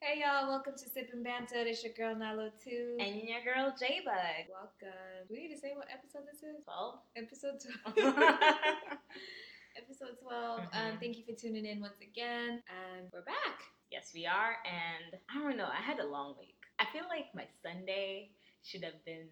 [0.00, 1.64] Hey y'all, welcome to Sip and Banter.
[1.66, 2.96] It's your girl Nalo too.
[3.00, 4.46] And your girl J Bug.
[4.50, 5.26] welcome.
[5.28, 6.62] Do we need to say what episode this is?
[6.64, 6.98] 12.
[7.16, 7.56] Episode
[7.96, 8.16] 12.
[9.76, 10.60] episode 12.
[10.60, 11.00] Um, Mhm.
[11.00, 12.62] thank you for tuning in once again.
[12.68, 13.60] And we're back.
[13.90, 14.56] yes, we are.
[14.64, 16.56] And I don't know, I had a long week.
[16.78, 18.30] I feel like my Sunday
[18.62, 19.28] should have been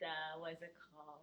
[0.00, 1.22] the, what is it called?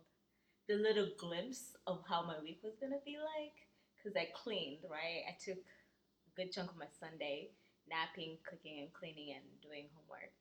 [0.68, 3.54] The little glimpse of how my week was going to be like.
[3.98, 5.24] Because I cleaned, right?
[5.30, 7.50] I took a good chunk of my Sunday
[7.90, 10.32] napping, cooking, and cleaning and doing homework.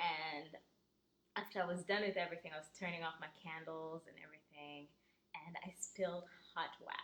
[0.00, 0.48] And
[1.36, 4.88] after I was done with everything, I was turning off my candles and everything.
[5.46, 6.24] And I spilled
[6.54, 7.00] hot wax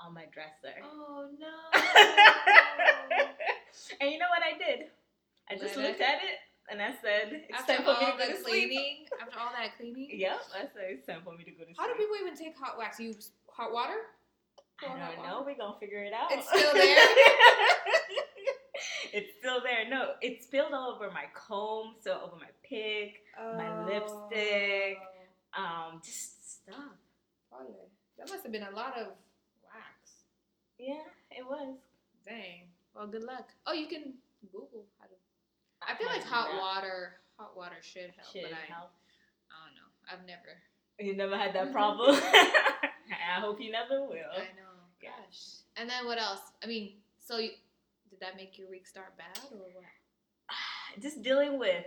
[0.00, 0.74] on my dresser.
[0.82, 1.54] Oh no.
[4.00, 4.86] and you know what I did?
[5.50, 6.38] I just Let looked it- at it
[6.70, 9.50] and I said, "It's after time for me to go to sleep." cleaning, after all
[9.56, 10.08] that cleaning.
[10.12, 11.76] Yep, I said it's time for me to go to sleep.
[11.80, 12.98] How do people even take hot wax?
[13.00, 13.96] You use hot water?
[14.80, 15.44] Pour I don't water?
[15.46, 16.30] We're gonna figure it out.
[16.30, 16.96] It's still there?
[19.12, 19.88] it's still there.
[19.88, 23.22] No, it spilled all over my comb, so over my pick,
[23.56, 24.98] My lipstick.
[25.56, 26.76] um, just stuff.
[27.52, 27.88] Oh, Ole.
[28.18, 29.06] That must have been a lot of
[29.64, 30.24] wax.
[30.78, 31.76] Yeah, it was.
[32.26, 32.68] Dang.
[32.94, 33.48] Well, good luck.
[33.66, 34.14] Oh, you can
[34.52, 35.12] Google how to.
[35.86, 36.60] I feel like hot that.
[36.60, 38.90] water, hot water should help, should but I, help.
[39.50, 39.88] I don't know.
[40.12, 40.58] I've never.
[40.98, 42.20] You never had that problem.
[42.22, 44.32] I hope you never will.
[44.34, 44.74] I know.
[45.00, 45.62] Gosh.
[45.76, 46.40] And then what else?
[46.62, 47.50] I mean, so you,
[48.18, 49.84] did that make your week start bad or what?
[51.02, 51.84] just dealing with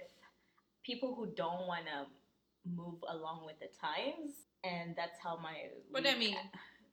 [0.84, 2.06] people who don't want to
[2.70, 5.56] move along with the times and that's how my
[5.90, 6.38] What do I mean?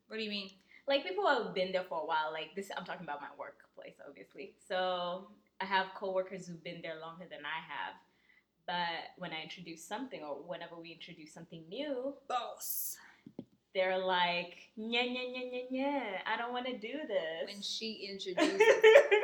[0.09, 0.51] What do you mean?
[0.87, 3.29] like people who have been there for a while like this i'm talking about my
[3.39, 5.29] workplace obviously so
[5.61, 7.95] i have coworkers who've been there longer than i have
[8.67, 12.97] but when i introduce something or whenever we introduce something new Boss.
[13.75, 18.09] They're like yeah yeah yeah yeah yeah i don't want to do this When she
[18.11, 18.63] introduced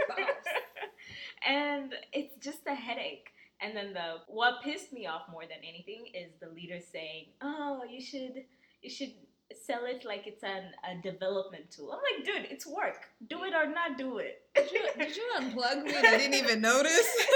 [0.08, 0.44] boss.
[1.46, 3.28] and it's just a headache.
[3.60, 7.82] And then the what pissed me off more than anything is the leader saying, "Oh,
[7.88, 8.44] you should
[8.82, 9.12] you should
[9.66, 13.06] sell it like it's an, a development tool." I'm like, dude, it's work.
[13.28, 14.42] Do it or not do it.
[14.54, 17.08] Did you, did you unplug me and I didn't even notice?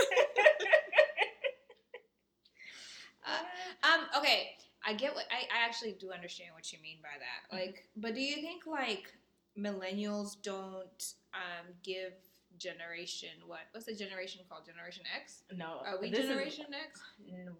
[3.83, 4.01] Um.
[4.19, 4.57] Okay.
[4.89, 7.41] I get what I, I actually do understand what you mean by that.
[7.55, 7.61] Mhm.
[7.61, 9.13] Like, but do you think like
[9.57, 11.03] millennials don't
[11.35, 12.13] um give
[12.59, 15.43] generation what what's the generation called Generation X?
[15.55, 17.01] no, Are we this is- Generation X?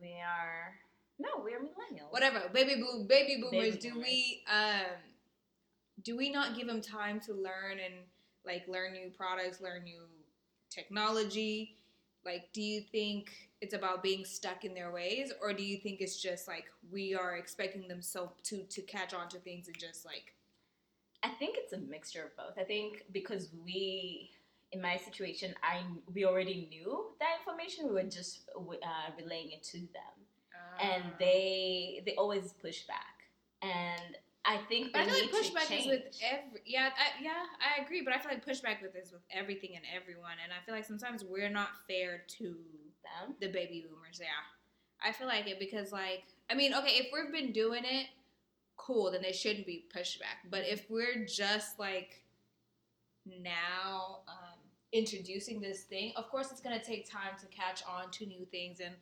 [0.01, 0.75] we are
[1.19, 2.11] no, we are millennials.
[2.13, 2.49] Whatever.
[2.53, 3.75] Baby blue baby boomers.
[3.75, 4.07] Baby do boomers.
[4.09, 4.97] we um
[6.03, 7.95] do we not give them time to learn and
[8.47, 10.03] like learn new products, learn new
[10.71, 11.77] technology?
[12.25, 16.01] Like, do you think it's about being stuck in their ways, or do you think
[16.01, 19.79] it's just like we are expecting them so to to catch on to things and
[19.79, 20.35] just like
[21.23, 22.57] I think it's a mixture of both.
[22.59, 24.31] I think because we,
[24.71, 25.83] in my situation, I
[26.15, 27.89] we already knew that information.
[27.89, 30.15] We were just uh, relaying it to them.
[30.81, 31.17] and Ah.
[31.19, 33.17] they they always push back
[33.63, 38.03] and i think I feel like pushback is with every yeah I, yeah I agree,
[38.03, 40.85] but I feel like pushback with is with everything and everyone, and I feel like
[40.85, 42.47] sometimes we're not fair to
[43.17, 44.19] them the baby boomers.
[44.21, 44.27] Yeah,
[45.03, 48.07] I feel like it because like I mean, okay, if we've been doing it,
[48.77, 50.39] cool, then there shouldn't be pushed back.
[50.51, 52.23] But if we're just like
[53.27, 54.59] now um,
[54.93, 58.81] introducing this thing, of course, it's gonna take time to catch on to new things
[58.81, 58.95] and.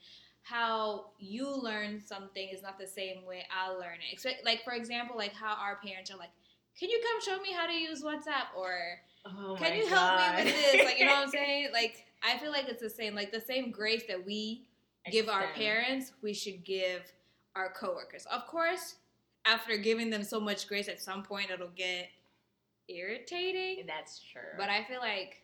[0.49, 4.45] How you learn something is not the same way I learn it.
[4.45, 6.31] Like for example, like how our parents are like,
[6.79, 9.01] "Can you come show me how to use WhatsApp?" or
[9.39, 10.39] oh can you help God.
[10.39, 10.85] me with this?
[10.85, 11.69] Like, you know what I'm saying?
[11.73, 13.15] Like, I feel like it's the same.
[13.15, 14.67] Like, the same grace that we
[15.11, 17.03] give our parents, we should give
[17.55, 18.27] our coworkers.
[18.27, 18.97] Of course,
[19.47, 22.09] after giving them so much grace, at some point it'll get
[22.89, 23.85] irritating.
[23.87, 25.43] that's true But I feel like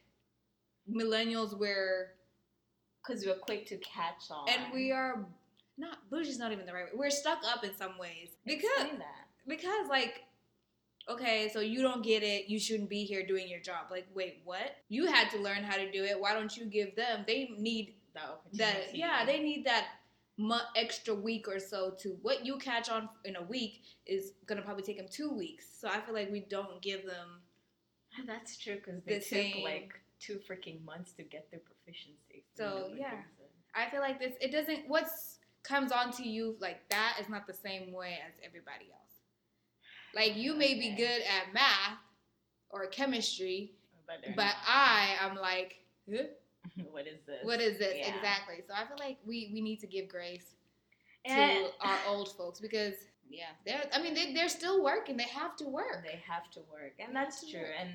[0.91, 2.10] millennials, we're
[3.06, 5.26] because we're quick to catch on and we are
[5.76, 6.92] not bougie's not even the right word.
[6.94, 8.91] We're stuck up in some ways because
[9.48, 10.22] because like
[11.09, 13.87] okay so you don't get it you shouldn't be here doing your job.
[13.91, 14.77] Like wait what?
[14.89, 16.21] You had to learn how to do it.
[16.21, 18.21] Why don't you give them they need the
[18.59, 19.87] that yeah they need that
[20.39, 24.63] mu- extra week or so to what you catch on in a week is gonna
[24.63, 25.65] probably take them two weeks.
[25.81, 27.41] So i feel like we don't give them
[28.19, 31.59] ah, that's true because they the took same- like two freaking months to get their
[31.60, 32.45] proficiency.
[32.57, 33.22] So, You know, yeah.
[33.75, 37.55] i feel like this it doesn't what's comes onto you like that is not the
[37.55, 39.02] same way as everybody else
[40.14, 41.98] like you may be good at math
[42.70, 43.72] or chemistry
[44.06, 45.76] but, but i am like
[46.10, 46.24] huh?
[46.91, 48.14] what is this What is this Yeah.
[48.14, 48.56] exactly?
[48.66, 50.54] So I feel like we we need to give grace
[51.28, 52.94] to our old folks because
[53.28, 55.16] yeah, they're I mean they they're still working.
[55.16, 56.04] They have to work.
[56.04, 57.60] They have to work, and They that's true.
[57.60, 57.70] work.
[57.80, 57.91] And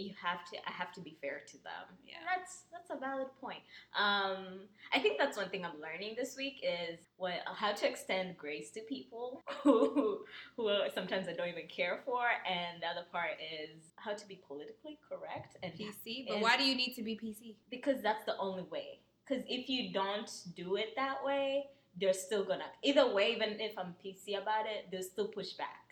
[0.00, 1.86] you have to I have to be fair to them.
[2.06, 2.16] Yeah.
[2.26, 3.60] That's that's a valid point.
[3.96, 4.60] Um,
[4.92, 8.70] I think that's one thing I'm learning this week is what how to extend grace
[8.72, 10.24] to people who
[10.56, 14.40] who sometimes I don't even care for, and the other part is how to be
[14.46, 17.54] politically correct and PC, but and- why do you need to be PC?
[17.70, 19.00] because that's the only way.
[19.26, 21.66] Because if you don't do it that way,
[22.00, 23.32] they're still gonna either way.
[23.34, 25.84] Even if I'm PC about it, they'll still push back.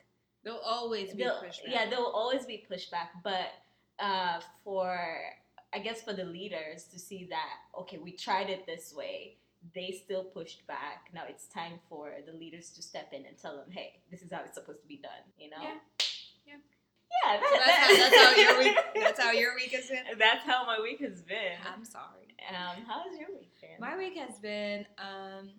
[0.44, 1.66] They'll always be They'll- pushback.
[1.68, 3.48] Yeah, there will always be pushback, but
[3.98, 4.98] uh, for
[5.72, 9.36] I guess for the leaders to see that okay, we tried it this way,
[9.74, 11.10] they still pushed back.
[11.14, 14.32] Now it's time for the leaders to step in and tell them, hey, this is
[14.32, 15.24] how it's supposed to be done.
[15.38, 15.56] You know?
[15.62, 15.74] Yeah.
[16.46, 16.54] Yeah.
[17.24, 17.40] Yeah.
[17.40, 18.76] So that's, how, that's how your week.
[18.94, 20.04] That's how your week has been.
[20.18, 21.58] That's how my week has been.
[21.72, 22.34] I'm sorry.
[22.48, 23.80] Um, how's your week been?
[23.80, 25.50] My week has been um,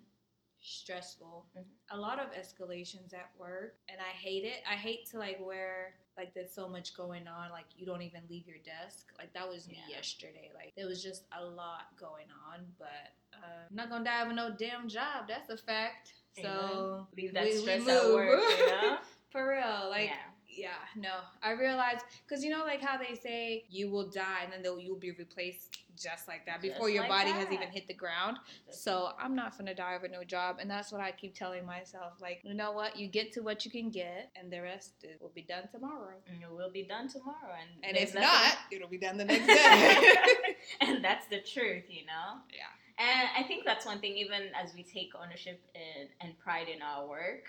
[0.67, 1.45] stressful.
[1.57, 1.63] Mhm.
[1.91, 4.61] A lot of escalations at work, and I hate it.
[4.69, 7.51] I hate to like where like there's so much going on.
[7.51, 9.07] Like you don't even leave your desk.
[9.17, 10.51] Like that was me yesterday.
[10.53, 12.65] Like there was just a lot going on.
[12.77, 15.27] But uh, I'm not gonna die with no damn job.
[15.27, 16.13] That's a fact.
[16.41, 18.13] So leave that we- we stress at move.
[18.13, 18.41] work.
[18.59, 18.97] You know?
[19.31, 20.09] for real, like.
[20.09, 20.15] yeah.
[20.49, 21.19] Yeah, no.
[21.43, 24.79] I realized because you know, like how they say you will die and then they'll,
[24.79, 27.93] you'll be replaced just like that before Just your like body has even hit the
[27.93, 28.37] ground.
[28.69, 32.13] So I'm not gonna die with no job, and that's what I keep telling myself.
[32.21, 32.97] Like, you know what?
[32.97, 36.15] You get to what you can get, and the rest is- will be done tomorrow.
[36.27, 39.25] And it will be done tomorrow, and And if nothing- not, it'll be done the
[39.25, 40.55] next day.
[40.81, 42.41] and that's the truth, you know.
[42.53, 42.67] Yeah.
[42.99, 44.13] And I think that's one thing.
[44.17, 47.45] Even as we take ownership in, and pride in our work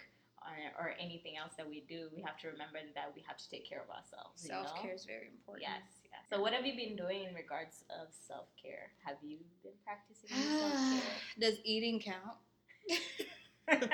[0.78, 3.68] or, anything else that we do, we have to remember that we have to take
[3.68, 4.44] care of ourselves.
[4.44, 4.64] you know?
[4.64, 5.62] Self care is very important.
[5.68, 6.20] Yes, yes.
[6.30, 8.90] So, what have you been doing in regards of self care?
[9.04, 10.28] Have you been practicing
[10.58, 11.12] self care?
[11.40, 12.36] Does eating count?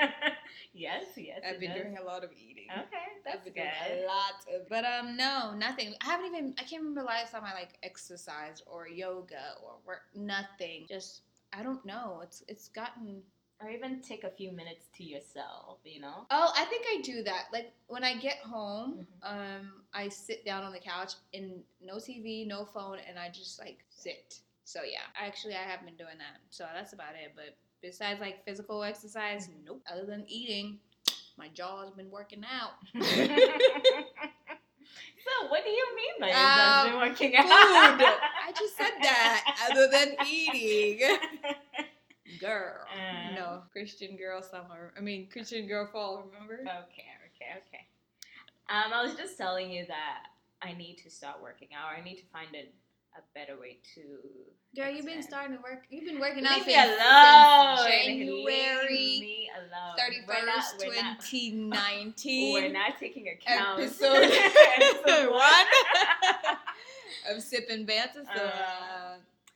[0.73, 1.41] yes, yes.
[1.47, 1.81] I've been does.
[1.81, 2.67] doing a lot of eating.
[2.71, 3.71] Okay, that's I've been good.
[3.89, 5.93] doing a lot of, but um, no, nothing.
[6.01, 6.55] I haven't even.
[6.57, 10.03] I can't remember last time I like exercised or yoga or work.
[10.15, 10.85] Nothing.
[10.87, 11.21] Just
[11.53, 12.21] I don't know.
[12.23, 13.21] It's it's gotten.
[13.61, 16.25] Or even take a few minutes to yourself, you know?
[16.29, 17.45] Oh, I think I do that.
[17.53, 19.59] Like when I get home, Mhm.
[19.59, 23.57] um, I sit down on the couch and no TV, no phone, and I just
[23.59, 24.39] like sit.
[24.65, 26.41] So yeah, actually I have been doing that.
[26.49, 27.31] So that's about it.
[27.35, 29.81] But besides like physical exercise, nope.
[29.91, 30.79] Other than eating,
[31.37, 32.73] my jaw's been working out.
[35.25, 37.39] so, what do you mean by Um, been working Food.
[37.39, 38.19] out?
[38.47, 39.69] I just said that.
[39.71, 40.99] Other than eating,
[42.45, 42.75] girl.
[42.93, 43.35] Uh.
[43.35, 44.93] no, Christian girl summer.
[44.97, 46.23] I mean Christian girl fall.
[46.31, 46.59] Remember?
[46.61, 47.85] Okay, okay, okay.
[48.69, 50.23] Um, I was just telling you that
[50.61, 51.95] I need to start working out.
[51.97, 52.65] I need to find a,
[53.17, 54.01] a better way to.
[54.75, 55.83] Girl, you've been starting to work.
[55.89, 57.77] You've been working out Leave me since, alone.
[57.77, 59.95] since Leave January me alone.
[59.97, 61.03] thirty We're not- we're not-
[62.53, 63.79] We're not taking account.
[63.81, 64.23] Episode
[64.81, 65.67] Episode one
[67.37, 68.23] of Sip and Banter.
[68.35, 69.15] So, Uh, uh,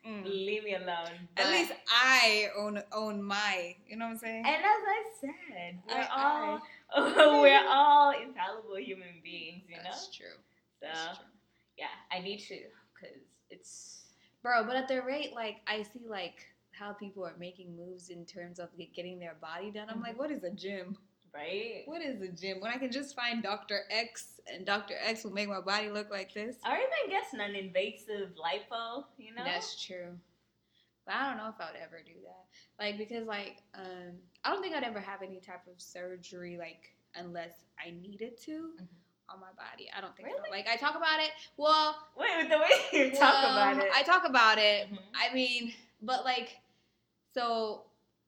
[0.09, 0.23] mm.
[0.25, 1.27] Leave me alone.
[1.38, 3.75] at least I own own my.
[3.88, 4.44] You know what I'm saying?
[4.45, 6.61] And as I said, we're I- all
[7.41, 9.83] we're all infallible human beings, you know.
[9.83, 10.25] That's true.
[10.81, 11.27] So That's true.
[11.77, 12.56] yeah, I need to
[13.00, 13.17] because
[13.50, 13.95] it's
[14.41, 18.25] Bro, but at the rate, like, I see, like, how people are making moves in
[18.25, 19.88] terms of like, getting their body done.
[19.89, 20.97] I'm like, what is a gym?
[21.34, 21.84] Right.
[21.86, 22.60] What is a gym?
[22.62, 23.81] When I can just find Dr.
[23.90, 24.96] X and Dr.
[25.04, 26.58] X will make my body look like this.
[26.66, 29.44] Or even guess an invasive lipo, you know.
[29.46, 30.18] That's true.
[31.06, 32.83] But I don't know if I would ever do that.
[32.83, 36.94] Like, because, like, um, I don't think I'd ever have any type of surgery, like,
[37.16, 38.52] unless I needed to.
[38.80, 38.88] Mhm.
[39.31, 40.40] On my body, I don't think Really?
[40.44, 40.50] so.
[40.50, 41.30] Like I talk about it.
[41.56, 43.88] Well, Wait, with the way you talk about it.
[43.94, 44.92] I talk about it.
[44.92, 44.98] Mhm.
[45.14, 45.71] I mean,
[46.02, 46.57] but like,
[47.36, 47.83] so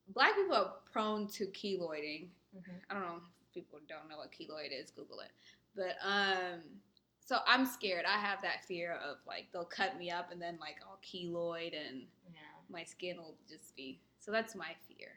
[0.09, 2.27] black people are prone to keloiding.
[2.55, 2.81] Mhm.
[2.89, 4.91] I don't know if people don't know what keloid is.
[4.91, 5.31] Google it.
[5.75, 6.61] But um,
[7.19, 8.05] so I'm scared.
[8.05, 11.73] I have that fear of like they'll cut me up and then like I'll keloid
[11.75, 12.39] and Yeah.
[12.69, 13.99] my skin will just be.
[14.19, 15.09] So that's my fear.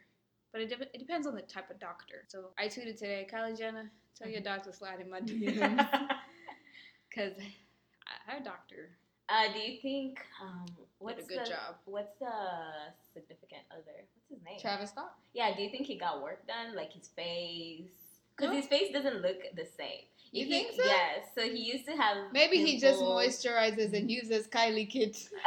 [0.53, 2.25] But it, de- it depends on the type of doctor.
[2.29, 6.09] So I tweeted today, Kylie Jenner, tell your doctor to slide in my DMs
[7.11, 7.33] because
[8.27, 8.91] her doctor
[9.29, 10.67] uh, do you think um,
[10.99, 11.77] what's did a good the, job.
[11.87, 12.33] What's the
[13.15, 14.05] significant other?
[14.35, 14.59] His name?
[14.61, 15.15] Travis Scott.
[15.33, 15.55] Yeah.
[15.57, 17.91] Do you think he got work done, like his face?
[18.37, 18.57] Because No.
[18.57, 20.03] his face doesn't look the same.
[20.33, 20.85] You He- think so?
[20.85, 21.27] Yes.
[21.37, 22.33] So he used to have.
[22.33, 25.29] Maybe he just moisturizes and uses Kylie Kit.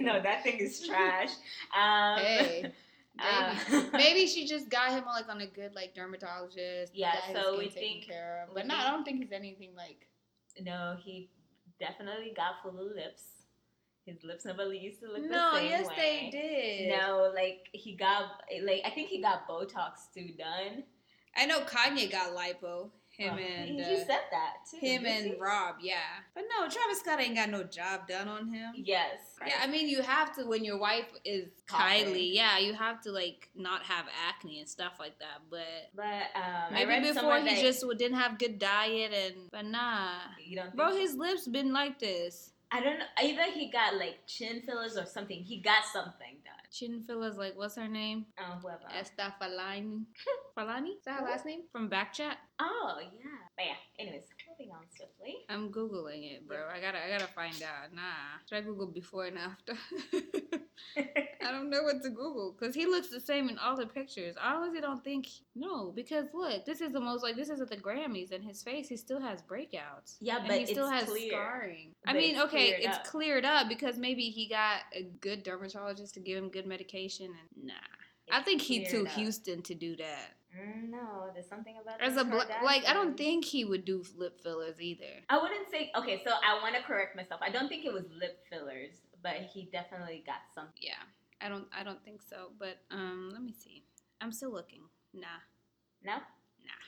[0.00, 1.30] no, that thing is trash.
[1.76, 2.72] Um, Hey,
[3.18, 3.54] uh,
[3.92, 6.94] Maybe she just got him like on a good like dermatologist.
[6.94, 8.54] Yeah, so we think- care of.
[8.54, 10.06] But no, I don't think he's anything like.
[10.60, 11.30] no, he
[11.80, 13.22] definitely got full of lips.
[14.06, 15.94] His lips never used to look No, the same yes way.
[16.32, 16.98] they did.
[16.98, 18.24] No, like he got
[18.62, 20.84] like I think he got Botox too done.
[21.36, 22.90] I know Kanye got lipo.
[23.16, 24.76] Him Well, and he, uh, said that too.
[24.84, 25.34] him and he?
[25.38, 25.94] Rob, yeah.
[26.34, 28.72] But no, Travis Scott ain't got no job done on him.
[28.76, 29.18] yes.
[29.46, 32.06] Yeah, I mean, you have to when your wife is Coughing.
[32.06, 32.34] Kylie.
[32.34, 35.42] Yeah, you have to like not have acne and stuff like that.
[35.48, 35.60] But
[35.94, 39.48] but um, I maybe before he that just didn't have good diet and.
[39.52, 40.08] But nah,
[40.44, 40.74] you don't.
[40.74, 42.50] bro, his lips been like this.
[42.74, 43.04] I don't know.
[43.22, 45.38] Either he got like chin fillers or something.
[45.38, 46.54] He got something done.
[46.72, 48.26] Chin fillers, like what's her name?
[48.36, 48.82] Um, whoever.
[48.98, 50.06] Esther Falani.
[50.58, 50.96] Falani?
[50.98, 51.60] Is that her last name?
[51.70, 52.34] From Backchat.
[52.58, 53.46] Oh yeah.
[53.56, 53.76] But yeah.
[54.00, 54.24] Anyways,
[54.58, 55.36] moving on swiftly.
[55.48, 56.58] I'm googling it, bro.
[56.72, 57.94] I gotta, I gotta find out.
[57.94, 58.02] Nah,
[58.48, 59.74] should I Google before and after?
[61.44, 64.34] I don't know what to Google because he looks the same in all the pictures.
[64.40, 67.70] I honestly don't think no, because look, this is the most like this is at
[67.70, 70.16] the Grammys, and his face he still has breakouts.
[70.20, 71.30] Yeah, and but he still it's has clear.
[71.30, 71.94] scarring.
[72.06, 73.04] I mean, it's okay, cleared it's up.
[73.04, 77.66] cleared up because maybe he got a good dermatologist to give him good medication, and
[77.66, 77.74] nah.
[78.32, 79.12] I think he too up.
[79.12, 80.32] Houston to do that.
[80.54, 82.00] Mm, no, there's something about.
[82.00, 85.22] As a bl- like, I don't think he would do lip fillers either.
[85.28, 85.90] I wouldn't say.
[85.96, 87.40] Okay, so I want to correct myself.
[87.42, 88.92] I don't think it was lip fillers,
[89.22, 90.68] but he definitely got some.
[90.80, 91.02] Yeah,
[91.40, 92.50] I don't, I don't think so.
[92.58, 93.84] But um, let me see.
[94.20, 94.82] I'm still looking.
[95.12, 95.42] Nah.
[96.04, 96.14] No.
[96.14, 96.84] Nah.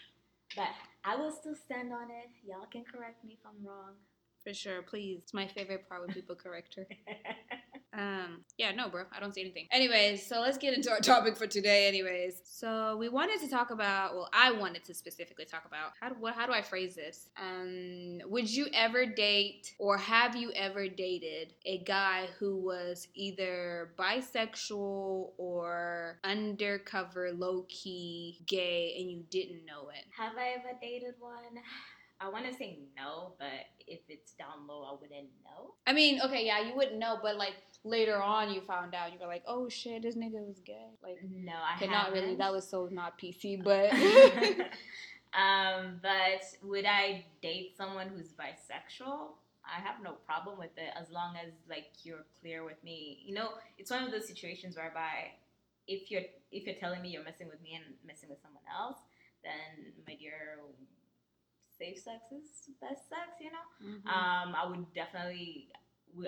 [0.54, 0.68] But
[1.04, 2.30] I will still stand on it.
[2.46, 3.94] Y'all can correct me if I'm wrong.
[4.44, 5.18] For sure, please.
[5.23, 6.87] It's my favorite part when people correct her.
[7.96, 9.66] Um, yeah, no, bro, I don't see anything.
[9.72, 11.88] Anyways, so let's get into our topic for today.
[11.88, 14.14] Anyways, so we wanted to talk about.
[14.14, 17.30] Well, I wanted to specifically talk about how do what, how do I phrase this?
[17.40, 23.92] Um, would you ever date or have you ever dated a guy who was either
[23.98, 30.04] bisexual or undercover, low key gay, and you didn't know it?
[30.16, 31.62] Have I ever dated one?
[32.20, 33.48] I want to say no, but
[33.86, 35.74] if it's down low, I wouldn't know.
[35.86, 37.54] I mean, okay, yeah, you wouldn't know, but like
[37.87, 39.12] later on, you found out.
[39.12, 40.90] You were like, oh shit, this nigga was gay.
[41.02, 42.35] Like, No, I okay, not really.
[42.35, 43.93] That was so not PC, but
[45.38, 49.35] um, but would I date someone who's bisexual?
[49.64, 53.19] I have no problem with it as long as like you're clear with me.
[53.25, 55.33] You know, it's one of those situations whereby
[55.88, 58.99] if you're if you're telling me you're messing with me and messing with someone else,
[59.43, 60.59] then my dear,
[61.78, 63.40] safe sex is best sex.
[63.40, 63.66] You know.
[63.83, 64.07] Mhm.
[64.07, 65.69] Um, I would definitely,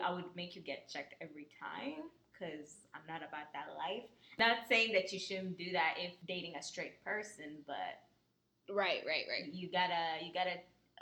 [0.04, 4.04] I would make you get checked every time because I'm not about that life.
[4.38, 7.98] Not saying that you shouldn't do that if dating a straight person, but
[8.72, 9.52] right, right, right.
[9.52, 10.52] you gotta, you gotta,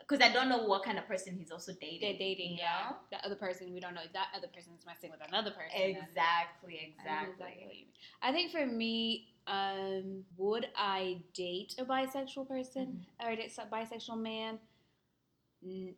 [0.01, 2.01] because I don't know what kind of person he's also dating.
[2.01, 2.91] They're dating, you yeah.
[2.91, 2.97] know?
[3.11, 5.81] The other person, we don't know if that other person is messing with another person.
[5.81, 7.45] Exactly, I exactly.
[7.45, 7.87] what you mean.
[8.23, 13.27] I think for me, um, would I date a bisexual person Mm-hmm.
[13.27, 14.59] or a bisexual man?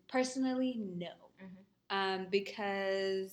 [0.09, 1.28] Personally, no.
[1.91, 3.33] Um, because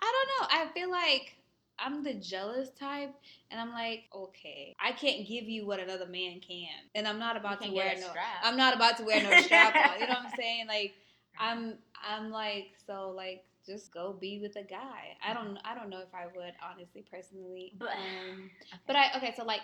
[0.00, 0.62] I don't know.
[0.62, 1.34] I feel like
[1.78, 3.14] I'm the jealous type,
[3.50, 7.36] and I'm like, okay, I can't give you what another man can, and I'm not
[7.36, 8.08] about to wear a no.
[8.08, 8.42] strap.
[8.42, 10.00] I'm not about to wear no strap on.
[10.00, 10.66] You know what I'm saying?
[10.68, 10.94] Like,
[11.38, 11.74] I'm,
[12.06, 15.16] I'm like, so like, just go be with a guy.
[15.24, 17.72] I don't, I don't know if I would honestly, personally.
[17.78, 18.50] But- um,
[18.86, 19.60] but I okay, so like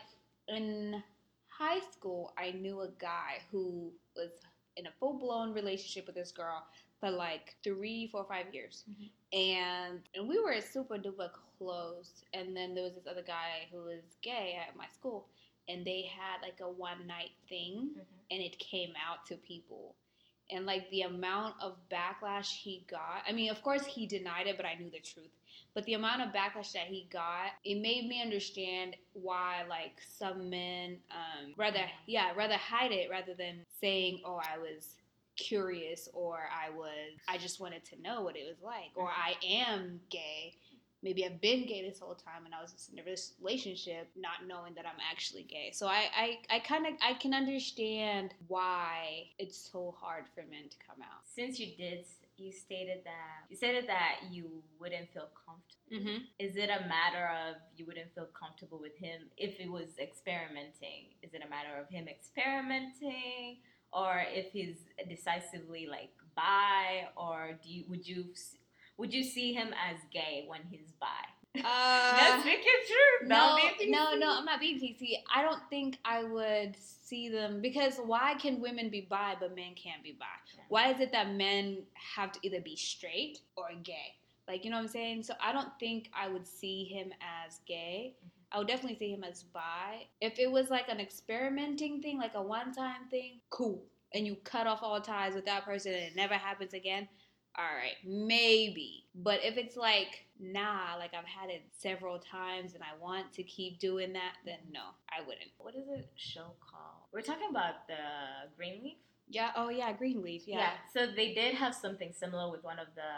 [0.48, 1.02] in
[1.48, 4.30] high school, I knew a guy who was
[4.76, 6.64] in a full blown relationship with this girl
[7.00, 9.10] for like three, four, five years, Mhm.
[9.32, 12.24] and and we were super duper close.
[12.32, 15.28] And then there was this other guy who was gay at my school,
[15.68, 18.06] and they had like a one night thing, Mhm.
[18.30, 19.94] and it came out to people.
[20.50, 24.56] And like the amount of backlash he got, I mean, of course he denied it,
[24.56, 25.30] but I knew the truth.
[25.74, 30.48] But the amount of backlash that he got, it made me understand why like some
[30.48, 34.96] men um, rather yeah rather hide it rather than saying oh I was
[35.38, 39.34] curious or I was I just wanted to know what it was like or I
[39.46, 40.54] am gay.
[41.00, 44.48] Maybe I've been gay this whole time and I was just in a relationship not
[44.48, 45.70] knowing that I'm actually gay.
[45.72, 50.68] So I I, I kind of I can understand why it's so hard for men
[50.68, 51.22] to come out.
[51.24, 52.04] Since you did,
[52.36, 55.78] you stated that you stated that you wouldn't feel comfortable.
[55.92, 56.24] Mm-hmm.
[56.38, 61.14] Is it a matter of you wouldn't feel comfortable with him if it was experimenting?
[61.22, 63.58] Is it a matter of him experimenting,
[63.92, 64.76] or if he's
[65.08, 68.26] decisively like bi, or do you would you
[68.96, 71.06] would you see him as gay when he's bi?
[71.54, 73.26] Let's make it true.
[73.26, 75.14] Uh, no, no, no, I'm not being PC.
[75.34, 79.74] I don't think I would see them because why can women be bi but men
[79.74, 80.26] can't be bi?
[80.68, 81.78] Why is it that men
[82.16, 84.14] have to either be straight or gay?
[84.46, 85.22] Like, you know what I'm saying?
[85.24, 88.14] So I don't think I would see him as gay.
[88.52, 90.06] I would definitely see him as bi.
[90.20, 93.84] If it was like an experimenting thing, like a one time thing, cool.
[94.14, 97.08] And you cut off all ties with that person and it never happens again,
[97.58, 99.04] all right, maybe.
[99.14, 103.42] But if it's like, nah, like I've had it several times and I want to
[103.42, 105.50] keep doing that, then no, I wouldn't.
[105.58, 107.02] What is a show called?
[107.12, 107.96] We're talking about the
[108.56, 108.96] Greenleaf.
[109.28, 109.50] Yeah.
[109.56, 110.42] Oh yeah, Greenleaf.
[110.46, 110.58] Yeah.
[110.58, 110.72] Yeah.
[110.92, 113.12] So they did have something similar with one of the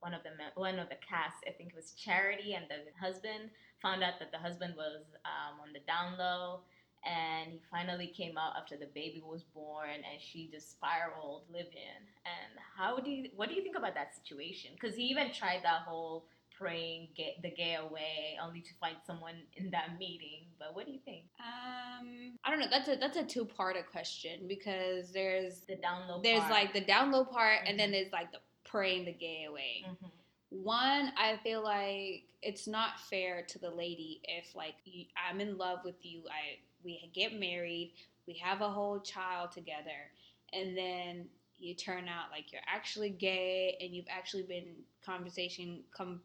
[0.00, 0.30] one of the
[0.60, 1.44] one of the cast.
[1.46, 5.60] I think it was Charity and the husband found out that the husband was um,
[5.60, 6.60] on the down low,
[7.04, 12.00] and he finally came out after the baby was born, and she just spiraled live-in.
[12.24, 14.70] And how do you what do you think about that situation?
[14.74, 16.24] Because he even tried that whole
[16.58, 20.92] praying get the gay away only to find someone in that meeting but what do
[20.92, 22.66] you think Um, I don't know.
[22.70, 26.50] That's a that's a two parter question because there's the download there's part.
[26.52, 27.92] like the down low part and then Mhm.
[27.92, 29.84] there's like the praying the gay away.
[29.86, 30.10] Mhm.
[30.50, 35.56] One, I feel like it's not fair to the lady if like you, I'm in
[35.58, 36.24] love with you.
[36.30, 37.94] I we get married,
[38.26, 40.12] we have a whole child together,
[40.52, 46.22] and then you turn out like you're actually gay and you've actually been conversation com-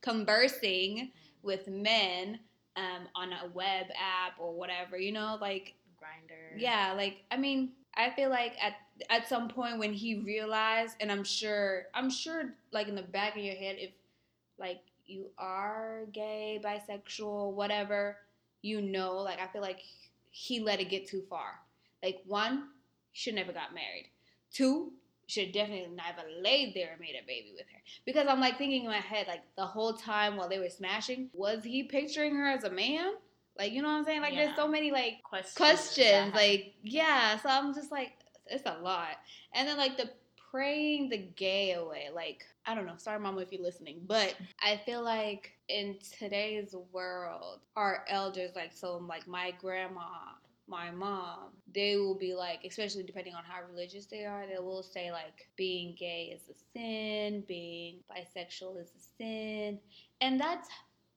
[0.00, 1.10] conversing
[1.42, 2.38] with men
[2.76, 4.98] um, on a web app or whatever.
[4.98, 8.74] You know, like Grindr yeah, like I mean, I feel like at
[9.10, 13.36] at some point when he realized, and I'm sure, I'm sure, like in the back
[13.36, 13.90] of your head, if
[14.58, 18.16] like you are gay, bisexual, whatever,
[18.62, 19.80] you know, like I feel like
[20.30, 21.60] he let it get too far.
[22.02, 22.68] Like one,
[23.10, 24.10] he should never got married.
[24.52, 24.92] Two,
[25.26, 27.80] should definitely never laid there and made a baby with her.
[28.04, 31.30] Because I'm like thinking in my head, like the whole time while they were smashing,
[31.32, 33.12] was he picturing her as a man?
[33.58, 34.20] Like you know what I'm saying?
[34.22, 34.46] Like Yeah.
[34.46, 38.12] there's so many like questions, questions that like yeah so i'm just like
[38.46, 39.16] it's a lot
[39.54, 40.10] and then like the
[40.50, 44.76] praying the gay away like i don't know sorry mama if you're listening but i
[44.84, 50.02] feel like in today's world our elders like so like my grandma
[50.66, 54.82] my mom they will be like especially depending on how religious they are they will
[54.82, 59.78] say like being gay is a sin being bisexual is a sin
[60.20, 60.68] and that's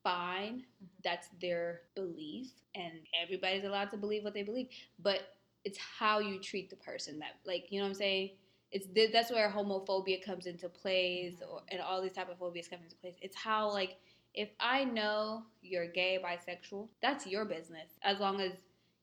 [0.08, 0.54] fine.
[0.54, 0.86] Mm-hmm.
[1.04, 4.68] That's their belief and everybody's allowed to believe what they believe
[5.02, 5.34] but
[5.66, 8.32] it's how you treat the person that like you know what i'm saying?
[8.72, 11.52] It's th- that's where homophobia comes into place mm-hmm.
[11.52, 13.16] or, and all these type of phobias come into place.
[13.22, 13.98] It's how like
[14.34, 18.52] if i know you're gay bisexual that's your business as long as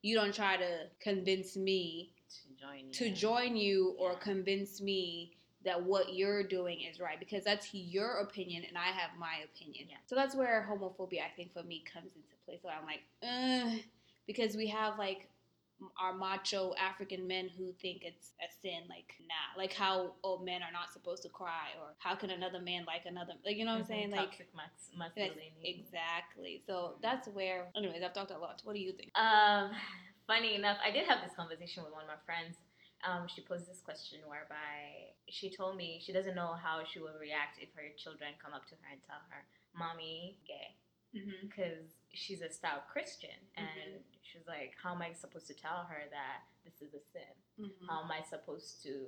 [0.04, 2.92] you don't try to convince me to join you.
[2.92, 4.18] to join you or Yeah.
[4.18, 5.32] convince me
[5.64, 9.86] that what you're doing is right because that's your opinion and I have my opinion.
[9.88, 9.96] Yeah.
[10.04, 12.58] So that's where homophobia I think for me comes into play.
[12.62, 13.80] So I'm like, Ugh,
[14.26, 15.30] because we have like
[16.00, 20.62] our macho African men who think it's a sin, like nah, like how oh men
[20.62, 23.72] are not supposed to cry or how can another man like another, like you know
[23.72, 24.48] what I'm Mhm, saying, like toxic
[24.96, 25.50] masculinity.
[25.64, 26.62] exactly.
[26.66, 27.70] So that's where.
[27.76, 28.60] Anyways, I've talked a lot.
[28.64, 29.10] What do you think?
[29.18, 29.72] Um,
[30.26, 32.56] funny enough, I did have this conversation with one of my friends.
[33.04, 37.18] Um, she posed this question whereby she told me she doesn't know how she will
[37.20, 39.44] react if her children come up to her and tell her,
[39.76, 40.72] "Mommy, gay,"
[41.14, 41.46] Mm-hmm.
[41.46, 46.02] because she's a stout Christian, and she's like, "How am I supposed to tell her
[46.10, 47.34] that this is a sin?
[47.60, 47.86] Mm-hmm.
[47.88, 49.06] How am I supposed to?"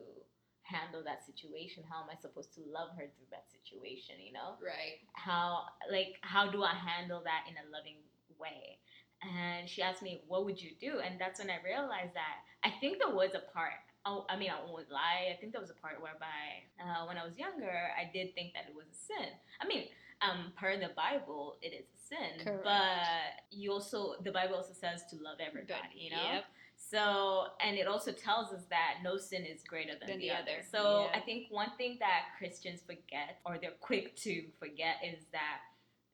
[0.66, 4.58] handle that situation how am i supposed to love her through that situation you know
[4.58, 4.98] Right.
[5.12, 5.62] how
[5.94, 8.02] like how do I handle that in a loving
[8.38, 8.78] way?
[9.22, 12.70] And she asked me, "What would you do?" And that's when I realized that I
[12.80, 13.78] think there was a part.
[14.04, 15.32] Oh, I mean, I won't lie.
[15.32, 18.52] I think there was a part whereby uh, when I was younger, I did think
[18.54, 19.30] that it was a sin.
[19.60, 19.88] I mean,
[20.20, 22.44] um, per the Bible, it is sin.
[22.44, 22.64] Correct.
[22.64, 25.94] But you also, the Bible also says to love everybody.
[25.94, 26.22] You know.
[26.34, 26.44] Yep.
[26.78, 30.34] So, and it also tells us that no sin is greater than, Than the, the
[30.34, 30.42] other.
[30.42, 31.18] other, So, yeah.
[31.18, 35.60] I think one thing that Christians forget, or they're quick to forget, is that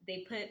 [0.06, 0.50] they put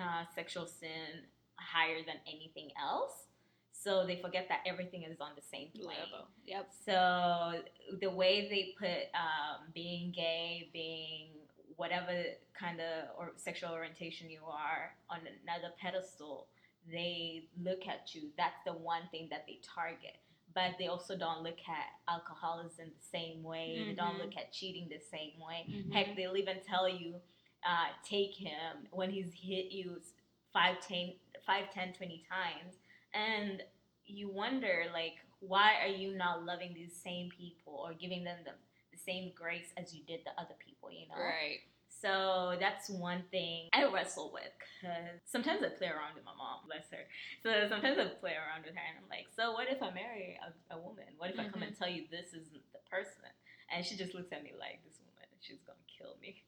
[0.00, 3.26] uh, sexual sin higher than anything else.
[3.72, 5.96] So they forget that everything is on the same plane.
[6.12, 6.28] Level.
[6.46, 6.70] Yep.
[6.84, 7.52] So
[8.00, 11.30] the way they put um, being gay, being
[11.78, 12.12] whatever
[12.58, 16.48] kind of or sexual orientation you are on another pedestal,
[16.92, 18.22] they look at you.
[18.36, 20.16] That's the one thing that they target.
[20.54, 23.84] But they also don't look at alcoholism the same way.
[23.86, 24.24] They don't Mhm.
[24.24, 25.66] look at cheating the same way.
[25.68, 25.92] Mhm.
[25.92, 27.20] Heck, they'll even tell you,
[27.64, 30.02] uh, take him when he's hit you
[30.52, 31.14] 5, 10,
[31.46, 32.74] 5, 10, 20 times.
[33.14, 33.62] And
[34.04, 38.54] you wonder, like, why are you not loving these same people or giving them the,
[38.98, 41.22] the same grace as you did the other people, you know?
[41.22, 41.62] Right.
[41.88, 46.62] So that's one thing I wrestle with because sometimes I play around with my mom,
[46.66, 47.02] bless her.
[47.42, 50.38] So sometimes I play around with her and I'm like, so what if I marry
[50.38, 51.10] a, a woman?
[51.18, 53.26] What if I come and tell you this isn't the person?
[53.74, 56.42] And she just looks at me like, this woman, she's gonna kill me.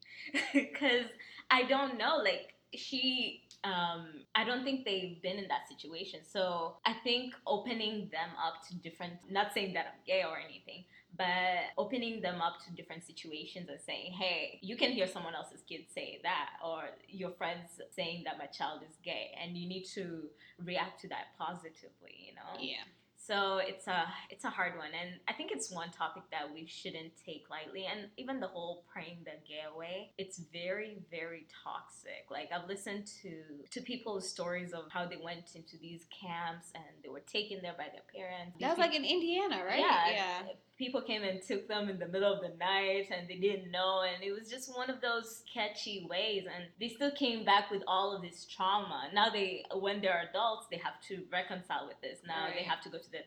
[0.53, 1.11] Because
[1.49, 6.21] I don't know, like, she, um, I don't think they've been in that situation.
[6.23, 10.85] So I think opening them up to different, not saying that I'm gay or anything,
[11.17, 15.61] but opening them up to different situations and saying, hey, you can hear someone else's
[15.67, 19.85] kid say that, or your friends saying that my child is gay, and you need
[19.93, 20.29] to
[20.63, 22.59] react to that positively, you know?
[22.59, 22.83] Yeah.
[23.23, 26.65] So it's a it's a hard one, and I think it's one topic that we
[26.65, 27.85] shouldn't take lightly.
[27.85, 32.25] And even the whole praying the gay away, it's very very toxic.
[32.31, 33.31] Like I've listened to
[33.69, 37.75] to people's stories of how they went into these camps and they were taken there
[37.77, 38.57] by their parents.
[38.59, 39.79] That was like in Indiana, right?
[39.79, 40.41] Yeah, Yeah.
[40.81, 44.01] People came and took them in the middle of the night and they didn't know
[44.01, 47.83] and it was just one of those sketchy ways and they still came back with
[47.87, 49.03] all of this trauma.
[49.13, 52.17] Now they when they're adults they have to reconcile with this.
[52.25, 53.19] Now they have to go to the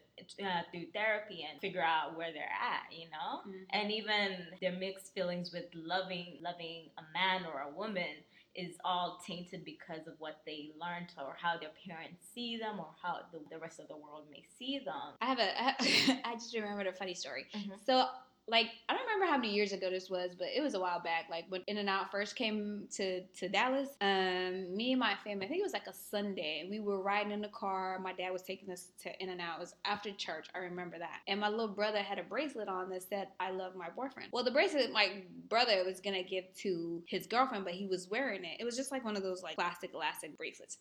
[0.45, 3.31] uh, through therapy and figure out where they're at you know?
[3.47, 3.67] Mhm.
[3.71, 4.29] and even
[4.61, 8.15] their mixed feelings with loving loving a man or a woman
[8.55, 12.89] is all tainted because of what they learned or how their parents see them or
[13.03, 15.61] how the, the rest of the world may see them I have a.
[15.63, 17.47] I, have, I just remembered a funny story.
[17.55, 17.73] Mhm.
[17.85, 18.07] So,
[18.47, 21.01] like, I don't remember how many years ago this was, but it was a while
[21.01, 21.27] back.
[21.31, 23.89] Like when In and Out first came to to Dallas.
[24.03, 25.47] Um, me and my family.
[25.47, 27.99] I think it was like a Sunday, and we were riding in the car.
[28.01, 29.57] My dad was taking us to In and Out.
[29.57, 30.47] It was after church.
[30.55, 31.21] I remember that.
[31.27, 34.45] And my little brother had a bracelet on that said "I love my boyfriend." Well,
[34.45, 38.59] the bracelet my brother was gonna give to his girlfriend, but he was wearing it.
[38.61, 40.79] It was just like one of those like plastic elastic bracelets.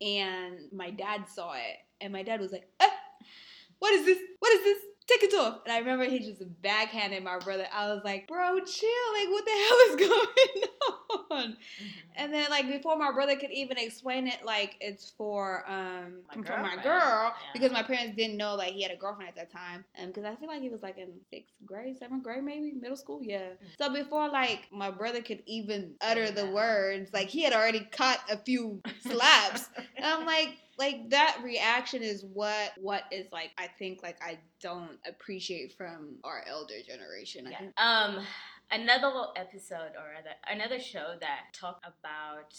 [0.00, 2.88] And my dad saw it, and my dad was like, "Eh,
[3.80, 4.18] what is this?
[4.38, 4.78] What is this?
[5.06, 5.60] Take it off.
[5.64, 7.66] And I remember he just backhanded my brother.
[7.72, 8.88] I was like, bro, chill.
[9.14, 10.68] Like, what the hell is going
[11.30, 11.50] on?
[11.52, 11.56] Mhm.
[12.16, 16.42] And then, like, before my brother could even explain it, like, it's for um My
[16.42, 17.52] for my girl Yeah.
[17.52, 19.84] because my parents didn't know like he had a girlfriend at that time.
[20.00, 22.96] Um, because I feel like he was like in sixth grade, seventh grade, maybe middle
[22.96, 23.20] school.
[23.22, 23.48] Yeah.
[23.78, 28.20] So before like my brother could even utter the words, like he had already caught
[28.30, 29.68] a few slaps.
[29.96, 34.38] And I'm like, like that reaction is what what is like I think like I
[34.60, 37.48] don't appreciate from our elder generation.
[37.48, 37.68] Yeah.
[37.76, 38.18] Um,
[38.72, 42.54] another episode or rather another show that talked about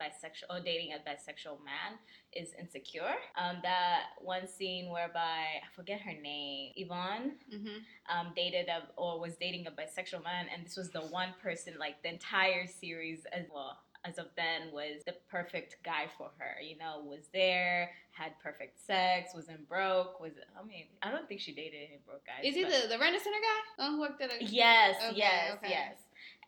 [0.00, 1.98] bisexual or dating a bisexual man
[2.32, 3.14] is Insecure.
[3.36, 7.78] Um, that one scene whereby I forget her name, Yvonne, mm-hmm.
[8.16, 11.74] um, dated a, or was dating a bisexual man, and this was the one person
[11.78, 13.78] like the entire series as well.
[14.08, 16.60] As of then, was the perfect guy for her.
[16.62, 20.18] You know, was there, had perfect sex, wasn't broke.
[20.20, 22.42] Was I mean, I don't think she dated any broke guys.
[22.44, 23.60] is he the the rent center guy?
[23.84, 25.68] Oh, who worked at a Yes, Okay, yes, okay.
[25.70, 25.96] yes.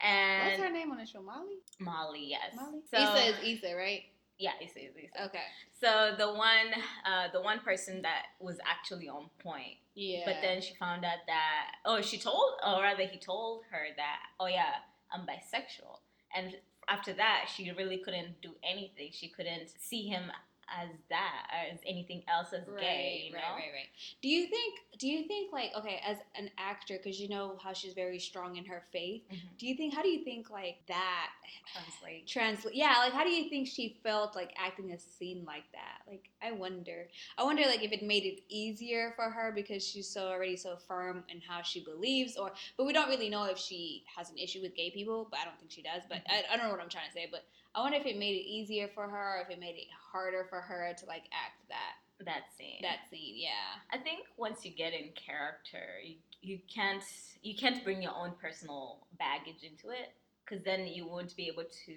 [0.01, 1.20] And what's her name on the show?
[1.23, 1.59] Molly.
[1.79, 2.55] Molly, yes.
[2.57, 2.81] Molly.
[2.90, 4.03] So, Issa is Issa, right?
[4.38, 5.25] yeah, Issa is Issa.
[5.27, 5.44] Okay.
[5.79, 6.73] So the one,
[7.05, 10.23] uh, the one person that was actually on point, Yeah.
[10.25, 14.20] but then she found out that, oh, she told, or rather, he told her that,
[14.40, 14.77] oh yeah,
[15.12, 15.99] I'm bisexual,
[16.35, 16.55] and
[16.90, 19.11] after that, she really couldn't do anything.
[19.12, 20.24] She couldn't see him
[20.71, 23.23] as that, as anything else as right, gay.
[23.27, 23.39] You know?
[23.39, 23.89] right, right, right.
[24.23, 24.79] Do you think?
[24.99, 28.57] Do you think like okay, as an actor, because you know how she's very strong
[28.57, 29.23] in her faith.
[29.31, 29.59] Mhm.
[29.59, 29.95] Do you think?
[29.95, 31.31] How do you think like that
[31.73, 32.27] Translate.
[32.27, 32.75] translate?
[32.75, 36.03] Yeah, like how do you think she felt like acting a scene like that?
[36.07, 37.09] Like I wonder.
[37.39, 40.77] I wonder like if it made it easier for her because she's so already so
[40.89, 44.39] firm in how she believes, or but we don't really know if she has an
[44.39, 45.29] issue with gay people.
[45.31, 46.03] But I don't think she does.
[46.09, 47.29] But I, I don't know what I'm trying to say.
[47.31, 49.87] But I wonder if it made it easier for her, or if it made it
[50.13, 52.79] harder for her to like act that That scene.
[52.83, 53.35] that scene.
[53.37, 53.51] Yeah.
[53.93, 57.03] I think once you get in character, you, you can't
[57.43, 60.13] you can't bring your own personal baggage into it
[60.45, 61.95] because then you won't be able to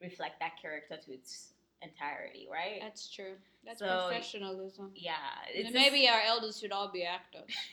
[0.00, 1.48] reflect that character to its
[1.82, 2.78] entirety, right?
[2.80, 3.34] That's true.
[3.66, 4.92] That's So- professionalism.
[4.94, 5.14] yeah,
[5.72, 7.50] maybe our elders should all be actors.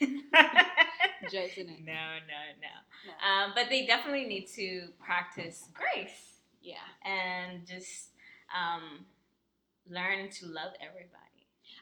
[1.30, 2.74] just- Jokes no, no, no.
[3.06, 3.28] No.
[3.28, 6.35] Um, but they definitely need to practice grace
[6.66, 6.76] Yeah.
[7.04, 8.10] and just
[8.54, 9.06] um,
[9.88, 11.12] learn to love everybody.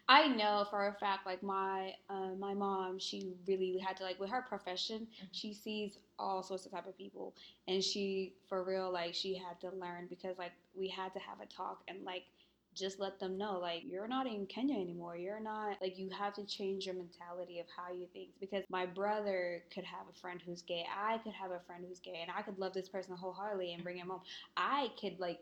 [0.08, 4.20] I know for a fact, like my uh, my mom, she really had to like
[4.20, 5.28] with her profession, Mhm.
[5.32, 7.34] she sees all sorts of type of people,
[7.68, 11.40] and she for real like she had to learn because like we had to have
[11.40, 12.24] a talk and like
[12.74, 15.16] just let them know like you're not in Kenya anymore.
[15.16, 18.87] You're not like you have to change your mentality of how you think because my
[18.87, 20.84] brother could have a friend who's gay.
[20.94, 23.82] I could have a friend who's gay and I could love this person wholeheartedly and
[23.82, 24.22] bring him home.
[24.56, 25.40] I could like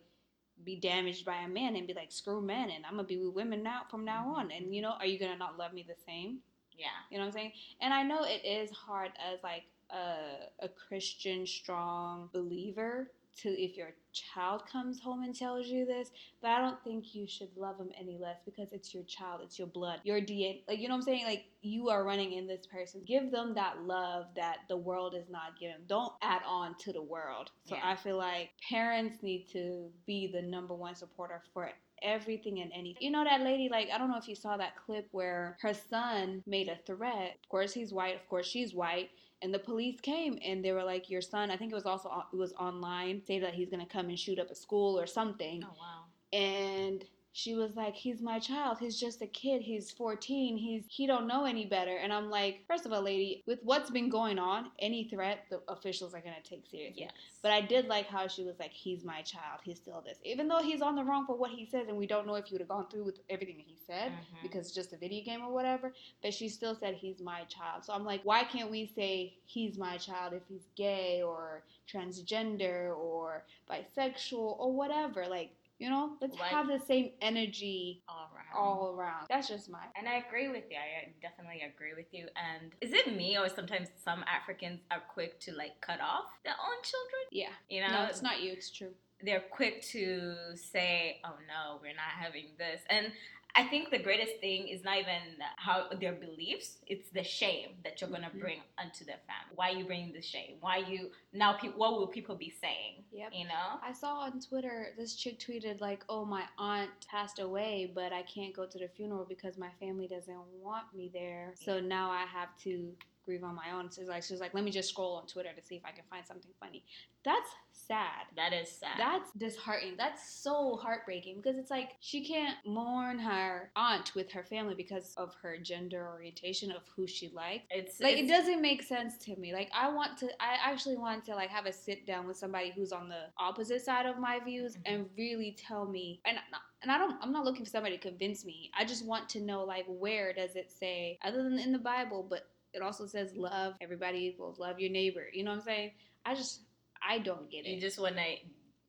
[0.64, 3.34] be damaged by a man and be like screw men and I'm gonna be with
[3.34, 4.34] women now from now mm-hmm.
[4.34, 6.38] on and you know are you gonna not love me the same
[6.78, 6.86] Yeah.
[7.10, 10.68] you know what I'm saying and I know it is hard as like a, a
[10.68, 16.60] Christian strong believer to if your child comes home and tells you this but I
[16.60, 20.00] don't think you should love them any less because it's your child it's your blood
[20.04, 23.02] your DNA like you know what I'm saying like you are running in this person
[23.06, 27.02] give them that love that the world is not giving don't add on to the
[27.02, 27.82] world so Yeah.
[27.84, 31.70] I feel like parents need to be the number one supporter for
[32.02, 33.02] everything and anything.
[33.02, 35.72] You know that lady, like I don't know if you saw that clip where her
[35.72, 37.38] son made a threat.
[37.42, 39.10] Of course he's white, of course she's white,
[39.42, 42.10] and the police came and they were like, "Your son." I think it was also
[42.32, 45.62] it was online, say that he's gonna come and shoot up a school or something,
[45.64, 46.04] Oh wow.
[46.32, 48.78] and she was like, "He's my child.
[48.78, 49.62] He's just a kid.
[49.62, 50.56] He's 14.
[50.58, 53.90] He's he don't know any better." And I'm like, first of all, lady, with what's
[53.90, 57.02] been going on, any threat the officials are gonna take seriously.
[57.02, 57.12] Yes.
[57.42, 59.60] But I did like how she was like, "He's my child.
[59.64, 62.06] He's still this," even though he's on the wrong for what he says, and we
[62.06, 64.42] don't know if he would have gone through with everything that he said Mhm.
[64.42, 65.94] because it's just a video game or whatever.
[66.22, 69.78] But she still said, "He's my child." So I'm like, why can't we say he's
[69.78, 75.26] my child if he's gay or transgender or bisexual or whatever?
[75.26, 78.54] Like, you know, let's Like- have the same energy all right.
[78.54, 79.26] all around.
[79.28, 79.84] That's just my.
[79.96, 80.76] And I agree with you.
[80.76, 82.28] I definitely agree with you.
[82.36, 86.54] And is it me or sometimes some Africans are quick to like cut off their
[86.54, 87.22] own children?
[87.32, 87.52] Yeah.
[87.68, 88.52] You know, No, it's not you.
[88.52, 88.94] It's true.
[89.24, 93.12] they're quick to say, "Oh no, we're not having this." And
[93.54, 95.20] I think the greatest thing is not even
[95.56, 98.40] how their beliefs; it's the shame that you're gonna Mhm.
[98.40, 99.54] bring onto their family.
[99.56, 100.56] Why are you bring the shame?
[100.60, 101.52] Why you now?
[101.58, 103.04] Pe- what will people be saying?
[103.12, 103.34] Yep.
[103.34, 103.78] You know?
[103.82, 108.22] I saw on Twitter this chick tweeted like, "Oh, my aunt passed away, but I
[108.22, 111.52] can't go to the funeral because my family doesn't want me there.
[111.56, 114.70] So now I have to grieve on my own." So like she's like, "Let me
[114.70, 116.84] just scroll on Twitter to see if I can find something funny."
[117.24, 118.26] That's sad.
[118.36, 118.98] That is sad.
[118.98, 119.94] That's disheartening.
[119.96, 125.14] That's so heartbreaking because it's like she can't mourn her aunt with her family because
[125.16, 127.64] of her gender orientation of who she likes.
[127.70, 129.52] it's Like it doesn't make sense to me.
[129.52, 132.72] Like I want to I actually want to like have a sit down with somebody
[132.74, 134.82] who's on the opposite side of my views Mhm.
[134.86, 136.38] and really tell me and
[136.82, 138.70] and I don't I'm not looking for somebody to convince me.
[138.74, 142.26] I just want to know like where does it say other than in the Bible,
[142.28, 145.26] but it also says love everybody equals, love your neighbor.
[145.32, 145.90] You know what I'm saying?
[146.24, 146.60] I just
[147.06, 147.70] I don't get it.
[147.70, 148.22] you just want to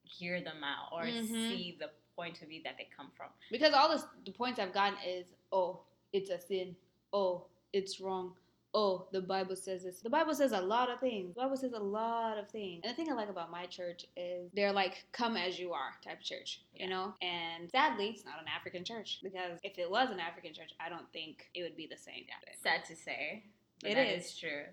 [0.03, 1.47] hear them out or Mhm.
[1.49, 3.29] see the point of view that they come from.
[3.51, 6.75] Because all this, the points I've gotten is, oh, it's a sin.
[7.11, 8.35] Oh, it's wrong.
[8.75, 9.99] Oh, the Bible says this.
[10.01, 11.35] The Bible says a lot of things.
[11.35, 12.81] The Bible says a lot of things.
[12.83, 15.91] And the thing I like about my church is they're like, come as you are
[16.03, 17.13] type of church, you know?
[17.21, 19.19] And sadly, it's not an African church.
[19.23, 22.25] Because if it was an African church, I don't think it would be the same.
[22.63, 23.43] Sad to say,
[23.83, 24.25] It that is.
[24.25, 24.63] is true.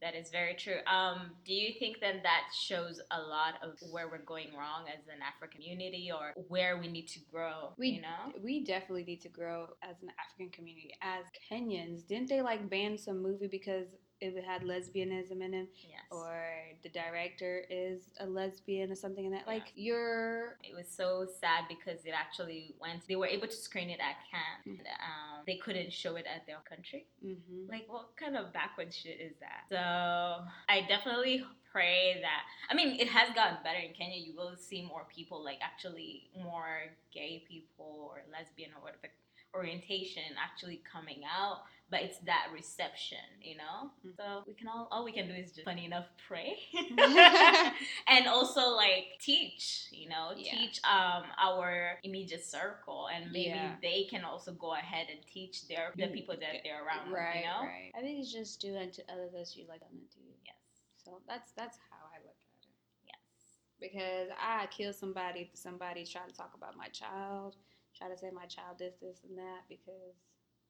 [0.00, 0.76] That is very true.
[0.86, 5.08] Um, do you think then that shows a lot of where we're going wrong as
[5.08, 7.72] an African community, or where we need to grow?
[7.76, 10.94] We, you know, we definitely need to grow as an African community.
[11.02, 13.88] As Kenyans, didn't they like ban some movie because
[14.20, 15.68] it had lesbianism in it?
[15.88, 16.02] yes.
[16.10, 16.42] or
[16.82, 19.42] the director is a lesbian or something in that.
[19.46, 19.52] Yeah.
[19.52, 23.02] Like you're it was so sad because it actually went.
[23.08, 24.76] They were able to screen it at Cannes.
[24.76, 24.78] Mm.
[24.78, 27.06] And, um, they couldn't show it at their country.
[27.24, 27.70] mm-hmm.
[27.70, 29.64] Like, what kind of backwards shit is that?
[29.68, 32.42] So, I definitely pray that.
[32.70, 34.18] I mean, it has gotten better in Kenya.
[34.18, 39.08] You will see more people, like actually more gay people or lesbian or whatever
[39.54, 41.62] orientation actually coming out.
[41.90, 43.90] But it's that reception, you know.
[44.04, 44.16] Mhm.
[44.16, 46.58] So we can all all we can do is just funny enough pray,
[48.08, 50.50] and also like teach, you know, Yeah.
[50.52, 53.76] teach um our immediate circle, and maybe Yeah.
[53.80, 57.36] they can also go ahead and teach their the Mm, people that they're around, right,
[57.40, 57.60] you know.
[57.64, 57.92] right.
[57.96, 60.34] I think it's just do unto others as you like unto you.
[60.44, 60.56] Yes.
[61.04, 62.74] So that's that's how I look at it.
[63.06, 63.58] Yes.
[63.80, 67.56] Because I kill somebody if somebody try to talk about my child,
[67.96, 70.14] try to say my child this, this, and that, because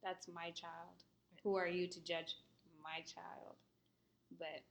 [0.03, 1.03] that's my child.
[1.43, 2.37] Who are you to judge
[2.83, 3.57] my child?
[4.39, 4.63] But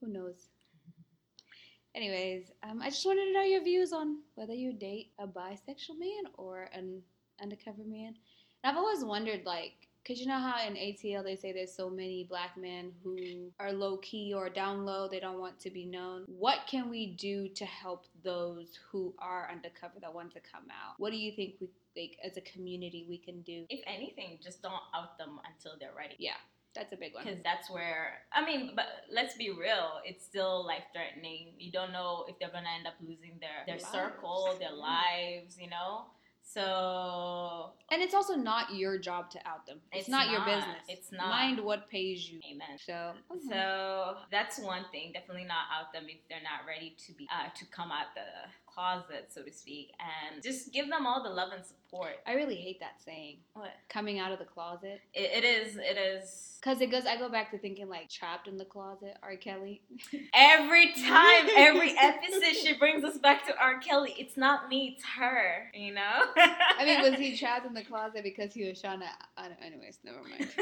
[0.00, 0.48] who knows?
[1.94, 5.98] Anyways, um, I just wanted to know your views on whether you date a bisexual
[5.98, 7.02] man or an
[7.40, 8.14] undercover man.
[8.62, 11.88] And I've always wondered, like, because you know how in ATL they say there's so
[11.88, 13.16] many black men who
[13.58, 16.24] are low key or down low, they don't want to be known.
[16.26, 20.94] What can we do to help those who are undercover that want to come out?
[20.98, 23.64] What do you think we, like, as a community, we can do?
[23.68, 26.16] If anything, just don't out them until they're ready.
[26.18, 26.32] Yeah,
[26.74, 27.24] that's a big one.
[27.24, 31.54] Because that's where, I mean, but let's be real, it's still life threatening.
[31.58, 33.90] You don't know if they're going to end up losing their, their Lives.
[33.90, 36.06] circle, their lives, you know?
[36.46, 39.78] So, And it's also not your job to out them.
[39.92, 40.76] It's, It's not, your business.
[40.88, 41.28] It's not.
[41.28, 42.38] Mind what pays you.
[42.50, 42.76] amen.
[42.84, 43.40] So, okay.
[43.48, 45.12] So that's one thing.
[45.14, 48.28] Definitely not out them if they're not ready to be uh, to come out the
[48.74, 52.16] closet, so to speak, and just give them all the love and support.
[52.26, 55.00] I really hate that saying, What coming out of the closet.
[55.12, 56.58] it, it is, it is.
[56.60, 59.36] Because it goes, I go back to thinking like trapped in the closet, R.
[59.36, 59.82] Kelly.
[60.34, 63.78] Every time, every episode, she brings us back to R.
[63.78, 64.14] Kelly.
[64.18, 65.70] It's not me, it's her.
[65.74, 66.24] You know.
[66.36, 69.06] I mean, was he trapped in the closet because he was trying to?
[69.36, 70.48] I don't, anyways, never mind.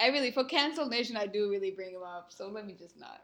[0.00, 2.32] I really, for cancel nation, I do really bring him up.
[2.32, 3.20] So let me just not.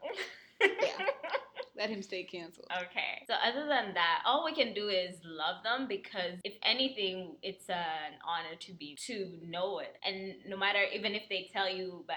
[0.61, 0.67] Yeah.
[1.77, 2.67] let him stay canceled.
[2.71, 3.23] Okay.
[3.27, 7.69] So other than that, all we can do is love them because if anything, it's
[7.69, 9.95] an honor to be to know it.
[10.05, 12.13] And no matter even if they tell you by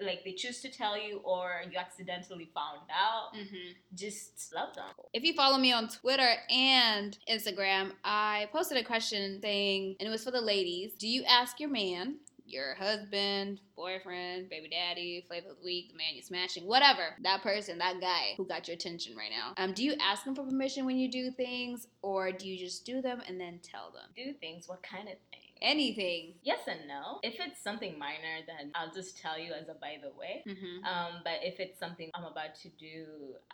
[0.00, 3.72] like they choose to tell you or you accidentally found out, Mm-hmm.
[3.94, 4.84] just love them.
[5.12, 10.10] If you follow me on Twitter and Instagram, I posted a question saying, and it
[10.10, 12.16] was for the ladies Do you ask your man,
[12.48, 17.42] your husband, boyfriend, baby daddy, flavor of the week, the man you're smashing, whatever, that
[17.42, 20.44] person, that guy who got your attention right now, um, do you ask them for
[20.44, 24.10] permission when you do things, or do you just do them and then tell them?
[24.16, 24.68] Do things.
[24.68, 25.47] What kind of thing?
[25.62, 26.34] Anything.
[26.42, 27.18] Yes and no.
[27.22, 30.42] If it's something minor, then I'll just tell you as a by the way.
[30.46, 30.84] Mm-hmm.
[30.84, 33.06] Um, but if it's something I'm about to do,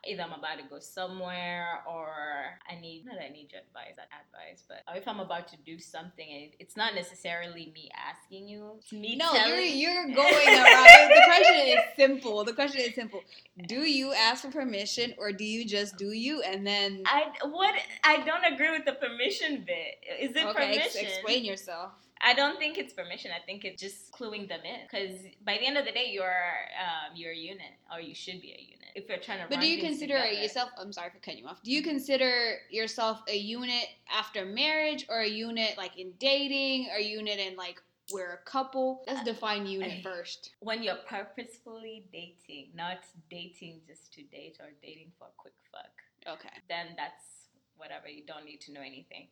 [0.07, 2.14] either I'm about to go somewhere or
[2.69, 5.79] I need, not I need your advice, that advice, but if I'm about to do
[5.79, 6.25] something
[6.59, 10.88] it's not necessarily me asking you, it's me No, you're you're going around.
[11.96, 12.44] The question is simple.
[12.44, 13.22] The question is simple.
[13.66, 17.74] Do you ask for permission, or do you just do you and then I what
[18.04, 20.04] I don't agree with the permission bit.
[20.20, 21.92] Is it okay, ex- explain yourself?
[22.24, 23.30] I don't think it's permission.
[23.30, 24.80] I think it's just cluing them in.
[24.90, 28.40] Because by the end of the day, you're um, you're a unit, or you should
[28.40, 28.88] be a unit.
[28.94, 29.46] If you're trying to.
[29.48, 30.42] But do you consider together.
[30.42, 30.70] yourself?
[30.78, 31.62] I'm sorry for cutting you off.
[31.62, 36.96] Do you consider yourself a unit after marriage, or a unit like in dating, or
[36.96, 39.03] a unit in like we're a couple?
[39.07, 40.51] Let's uh, define unit first.
[40.61, 42.99] when you're purposefully dating, not
[43.31, 46.35] dating just to date or dating for a quick fuck?
[46.35, 46.55] Okay.
[46.69, 48.09] Then that's whatever.
[48.09, 49.29] You don't need to know anything.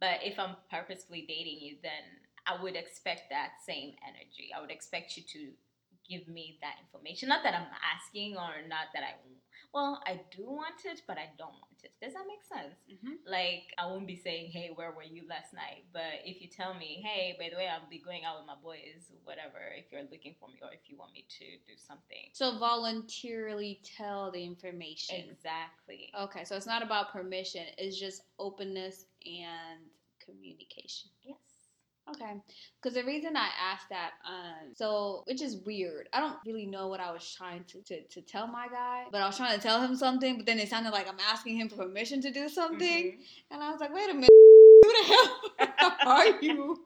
[0.00, 2.02] But if I'm purposefully dating you, then
[2.46, 4.50] I would expect that same energy.
[4.56, 5.50] I would expect you to
[6.08, 7.28] give me that information.
[7.28, 9.14] Not that I'm asking or not that I,
[9.72, 12.74] well, I do want it, but I don't want Does that make sense?
[12.90, 13.30] Mm-hmm.
[13.30, 15.84] Like, I won't be saying, hey, where were you last night?
[15.92, 18.56] But if you tell me, hey, by the way, I'll be going out with my
[18.62, 22.30] boys, whatever, if you're looking for me or if you want me to do something.
[22.32, 25.24] So voluntarily tell the information.
[25.30, 26.10] Exactly.
[26.18, 27.62] Okay, so it's not about permission.
[27.78, 29.80] It's just openness and
[30.24, 31.10] communication.
[31.22, 31.36] Yes.
[32.10, 32.34] Okay,
[32.82, 36.08] because the reason I asked that, um, so which is weird.
[36.12, 39.22] I don't really know what I was trying to, to, to tell my guy, but
[39.22, 40.36] I was trying to tell him something.
[40.36, 43.18] But then it sounded like I'm asking him for permission to do something, Mhm.
[43.50, 44.28] and I was like, wait a minute,
[44.84, 46.84] who the hell are you?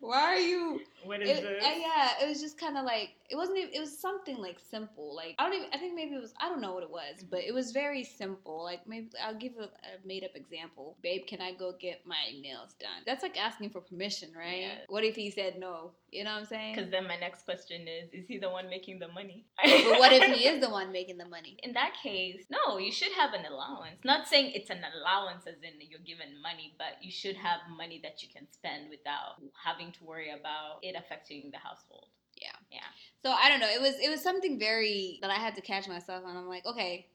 [0.00, 0.80] Why are you?
[1.06, 3.58] What It, uh, yeah, it was just kind of like it wasn't.
[3.58, 5.14] Even, it was something like simple.
[5.14, 5.68] Like I don't even.
[5.72, 6.34] I think maybe it was.
[6.40, 8.62] I don't know what it was, but it was very simple.
[8.62, 10.96] Like maybe I'll give a, a made up example.
[11.02, 13.02] Babe, can I go get my nails done?
[13.06, 14.60] That's like asking for permission, right?
[14.60, 14.78] Yeah.
[14.88, 15.92] What if he said no?
[16.10, 16.74] You know what I'm saying?
[16.74, 19.44] Because then my next question is, is he the one making the money?
[19.64, 21.58] but what if he is the one making the money?
[21.62, 24.00] In that case, no, you should have an allowance.
[24.04, 28.00] Not saying it's an allowance as in you're given money, but you should have money
[28.02, 32.08] that you can spend without having to worry about it affecting the household.
[32.36, 32.48] Yeah.
[32.70, 32.78] Yeah.
[33.24, 33.68] So I don't know.
[33.68, 36.36] It was it was something very that I had to catch myself on.
[36.36, 37.06] I'm like, okay,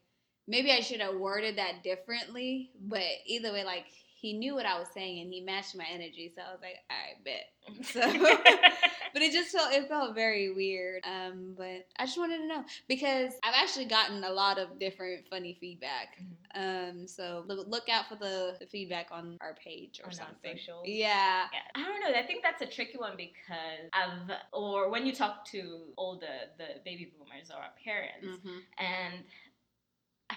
[0.47, 2.71] maybe I should have worded that differently.
[2.79, 3.85] But either way, like
[4.21, 6.31] he knew what I was saying and he matched my energy.
[6.35, 7.47] So I was like, all right, bet.
[7.83, 8.01] So,
[9.13, 11.03] but it just felt it felt very weird.
[11.03, 15.25] Um, but I just wanted to know because I've actually gotten a lot of different
[15.29, 16.17] funny feedback.
[16.53, 20.57] Um, so look, look out for the, the feedback on our page or On something.
[20.85, 21.45] Yeah.
[21.51, 22.19] Yeah, I don't know.
[22.19, 26.49] I think that's a tricky one because I've, or when you talk to all the
[26.57, 29.23] the baby boomers or our parents, hmm and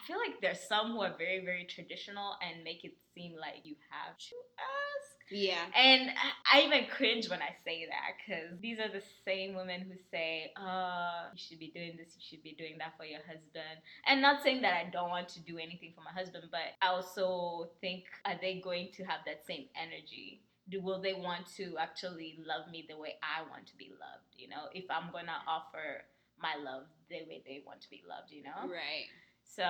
[0.07, 3.77] feel like there's some who are very, very traditional and make it seem like you
[3.91, 5.15] have to ask.
[5.31, 5.65] Yeah.
[5.75, 6.11] And
[6.53, 10.53] I- even cringe when I say that because these are the same women who say,
[10.57, 13.81] uh, you should be doing this, you should be doing that for your husband.
[14.07, 16.89] And not saying that I don't want to do anything for my husband, but I
[16.89, 20.43] also think, are they going to have that same energy?
[20.69, 24.29] Do, will they want to actually love me the way I want to be loved?
[24.37, 26.05] You know, if I'm going to offer
[26.39, 28.69] my love the way they want to be loved, you know?
[28.69, 29.09] Right.
[29.45, 29.63] So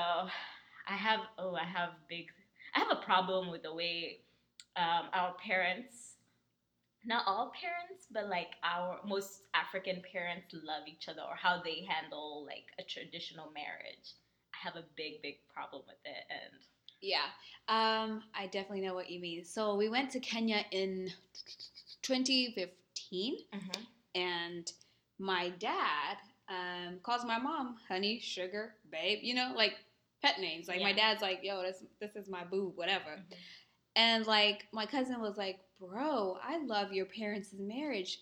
[0.89, 2.27] I have oh I have big
[2.75, 4.21] I have a problem with the way
[4.77, 6.17] um, our parents
[7.05, 11.87] not all parents but like our most African parents love each other or how they
[11.89, 14.15] handle like a traditional marriage.
[14.55, 16.61] I have a big big problem with it and
[17.01, 17.29] Yeah,
[17.69, 19.45] um, I definitely know what you mean.
[19.45, 21.11] So we went to Kenya in
[22.03, 23.37] 2015,
[24.15, 24.73] and
[25.19, 26.17] my dad
[26.75, 29.21] um, calls my mom honey, sugar, babe.
[29.23, 29.75] You know, like
[30.23, 30.69] pet names.
[30.69, 33.21] Like my dad's like, yo, this this is my boo, whatever.
[33.97, 38.19] And like my cousin was like, bro, I love your parents' marriage.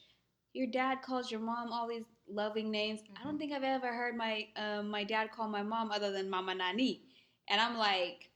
[0.54, 3.00] Your dad calls your mom all these loving names.
[3.16, 3.38] I don't Mhm.
[3.38, 7.02] think I've ever heard my um, my dad call my mom other than Mama Nani.
[7.48, 8.30] And I'm like,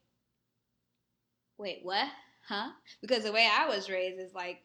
[1.58, 2.08] wait, what?
[2.48, 2.72] Huh?
[3.00, 4.62] Because the way I was raised is like,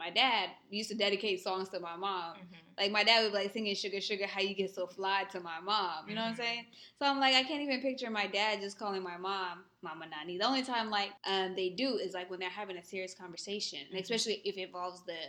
[0.00, 2.36] my dad used to dedicate songs to my mom.
[2.38, 2.56] Mhm.
[2.78, 5.40] Like my dad would be like singing "Sugar Sugar," how you get so fly to
[5.40, 6.08] my mom.
[6.08, 6.44] You know what I'm Mhm.
[6.46, 6.66] saying?
[6.98, 10.38] So I'm like, I can't even picture my dad just calling my mom Mama Nani.
[10.38, 13.80] The only time like um they do is like when they're having a serious conversation,
[13.92, 14.00] Mhm.
[14.00, 15.20] especially if it involves the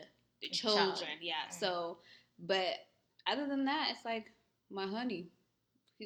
[0.42, 0.96] the The child.
[0.98, 1.18] children.
[1.22, 1.46] Yeah.
[1.50, 1.60] Mhm.
[1.60, 2.00] So,
[2.40, 2.74] but
[3.28, 4.32] other than that, it's like
[4.70, 5.30] my honey.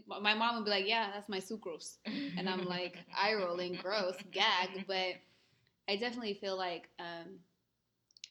[0.07, 1.97] My mom would be like, "Yeah, that's my sucrose,"
[2.37, 4.85] and I'm like, eye rolling, gross, gag.
[4.87, 5.15] But
[5.87, 7.39] I definitely feel like, um,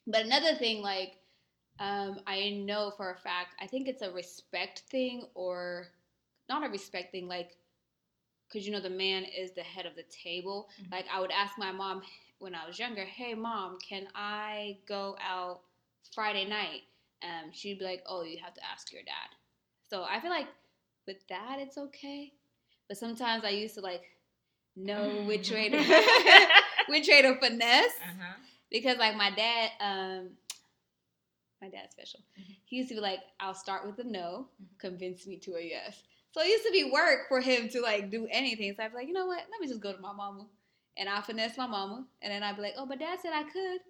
[0.06, 1.16] but another thing, like,
[1.80, 5.88] um, I know for a fact, I think it's a respect thing or
[6.48, 7.56] not a respect thing, like,
[8.48, 10.68] because you know the man is the head of the table.
[10.80, 10.92] Mhm.
[10.92, 12.02] Like, I would ask my mom
[12.38, 15.62] when I was younger, "Hey, mom, can I go out
[16.14, 16.82] Friday night?"
[17.22, 19.30] Um, she'd be like, "Oh, you have to ask your dad."
[19.88, 20.48] So I feel like
[21.06, 22.32] with that, it's okay.
[22.88, 24.04] But sometimes I used to like
[24.76, 25.78] know which way to
[26.88, 28.34] which way to finesse Uh-huh.
[28.70, 30.30] Because like my dad, um,
[31.62, 32.20] my dad's special.
[32.38, 32.56] Mhm.
[32.64, 34.78] He used to be like, "I'll start with a no, Mhm.
[34.78, 36.02] convince me to a yes."
[36.32, 38.74] So it used to be work for him to like do anything.
[38.74, 39.38] So I'd be like, you know what?
[39.50, 40.48] Let me just go to my mama,
[40.96, 43.44] and I'll finesse my mama, and then I'd be like, "Oh, but dad said I
[43.44, 43.80] could,"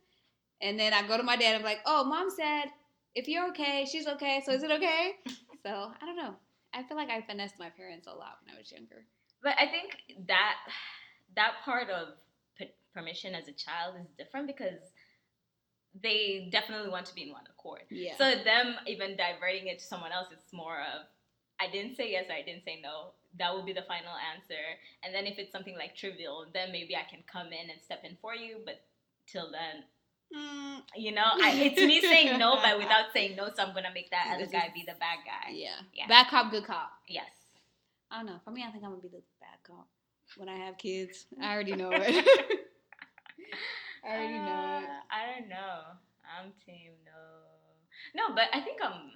[0.60, 2.66] and then I go to my dad and be like, "Oh, mom said
[3.14, 4.42] if you're okay, she's okay.
[4.44, 5.12] So is it okay?"
[5.64, 6.36] so I don't know.
[6.74, 9.06] I feel like I finessed my parents a lot when I was younger.
[9.42, 9.96] But I think
[10.26, 10.56] that
[11.36, 12.08] that part of
[12.94, 14.80] permission as a child is different because
[16.02, 17.82] they definitely want to be in one accord.
[17.90, 18.16] Yeah.
[18.18, 21.06] So them even diverting it to someone else, it's more of
[21.60, 23.12] I didn't say yes or I didn't say no.
[23.38, 24.62] That will be the final answer.
[25.04, 28.00] And then if it's something like trivial, then maybe I can come in and step
[28.04, 28.58] in for you.
[28.64, 28.82] But
[29.26, 29.84] till then,
[30.34, 33.50] Mm, you know, I, it's me saying no, but without saying no.
[33.54, 35.52] So I'm gonna make that other guy be the bad guy.
[35.52, 35.76] yeah.
[35.92, 36.08] Yeah.
[36.08, 36.90] Bad cop, good cop.
[37.06, 37.26] Yes.
[38.10, 38.40] I don't know.
[38.44, 39.86] For me, I think I'm gonna be the bad cop
[40.36, 41.26] when I have kids.
[41.40, 42.26] I already know it.
[44.06, 44.84] I already know it.
[44.84, 45.80] Uh, I don't know.
[46.24, 47.12] I'm team no.
[48.28, 49.12] No, but I think I'm.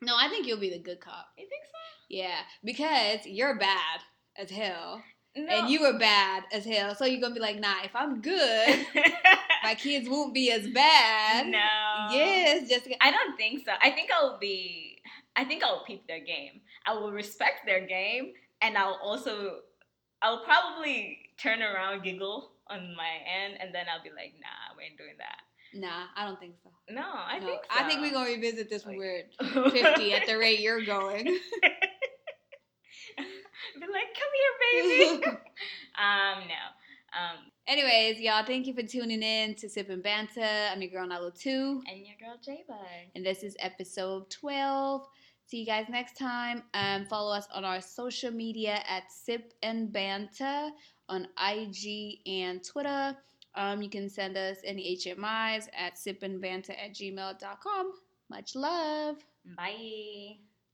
[0.00, 1.26] No, I think you'll be the good cop.
[1.38, 1.78] You think so?
[2.10, 4.00] Yeah, because you're bad
[4.36, 5.02] as hell,
[5.36, 5.46] No.
[5.56, 6.94] and you were bad as hell.
[6.94, 7.82] So you're gonna be like, nah.
[7.84, 8.86] If I'm good,
[9.62, 11.46] my kids won't be as bad.
[11.46, 12.08] no.
[12.16, 12.96] Yes, Jessica.
[13.00, 13.72] I don't think so.
[13.80, 14.98] I think I'll be.
[15.36, 16.60] I think I'll peep their game.
[16.86, 19.58] I will respect their game, and I'll also.
[20.20, 24.84] I'll probably turn around, giggle on my end, and then I'll be like, "Nah, we
[24.84, 25.38] ain't doing that."
[25.74, 26.70] Nah, I don't think so.
[26.90, 27.60] No, I No, think.
[27.64, 27.70] So.
[27.84, 31.24] I think we're gonna revisit this when we're 50 at the rate you're going.
[33.78, 34.54] be like, "Come here,
[34.88, 35.26] baby."
[35.98, 36.62] um, no.
[37.18, 40.40] Um, Anyways, y'all, thank you for tuning in to Sip and Banter.
[40.42, 41.80] I'm your girl Nalotu.
[41.86, 42.76] and your girl J-bug.
[43.14, 45.06] and this is episode 12.
[45.46, 46.62] See you guys next time.
[46.74, 50.70] Um, follow us on our social media at Sip and Banter
[51.12, 53.16] on IG and Twitter.
[53.54, 57.92] Um, you can send us any HMIs at sipandbanter at gmail.com.
[58.30, 59.16] Much love.
[59.56, 60.51] Bye.